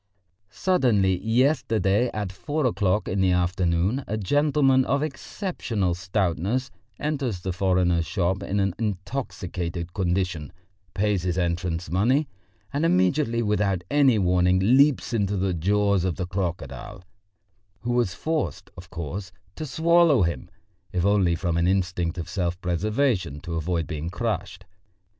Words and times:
Suddenly 0.49 1.23
yesterday 1.23 2.09
at 2.11 2.31
four 2.31 2.65
o'clock 2.65 3.07
in 3.07 3.21
the 3.21 3.33
afternoon 3.33 4.03
a 4.07 4.17
gentleman 4.17 4.83
of 4.83 5.03
exceptional 5.03 5.93
stoutness 5.93 6.71
enters 6.99 7.41
the 7.41 7.53
foreigner's 7.53 8.07
shop 8.07 8.41
in 8.41 8.59
an 8.59 8.73
intoxicated 8.79 9.93
condition, 9.93 10.51
pays 10.95 11.21
his 11.21 11.37
entrance 11.37 11.91
money, 11.91 12.27
and 12.73 12.83
immediately 12.83 13.43
without 13.43 13.83
any 13.91 14.17
warning 14.17 14.57
leaps 14.59 15.13
into 15.13 15.37
the 15.37 15.53
jaws 15.53 16.03
of 16.03 16.15
the 16.15 16.25
crocodile, 16.25 17.03
who 17.81 17.91
was 17.93 18.15
forced, 18.15 18.71
of 18.75 18.89
course, 18.89 19.31
to 19.55 19.67
swallow 19.67 20.23
him, 20.23 20.49
if 20.91 21.05
only 21.05 21.35
from 21.35 21.57
an 21.57 21.67
instinct 21.67 22.17
of 22.17 22.27
self 22.27 22.59
preservation, 22.59 23.39
to 23.39 23.53
avoid 23.53 23.85
being 23.85 24.09
crushed. 24.09 24.65